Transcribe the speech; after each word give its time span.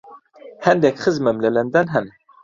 هەندێک 0.65 0.95
خزمم 1.03 1.37
لە 1.43 1.49
لەندەن 1.55 1.87
هەن. 1.93 2.05